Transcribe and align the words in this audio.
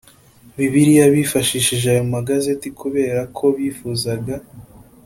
bibiliya 0.57 1.05
bifashishije 1.15 1.85
ayo 1.93 2.03
magazeti 2.15 2.67
kubera 2.79 3.21
ko 3.37 3.45
bifuzaga 3.57 4.35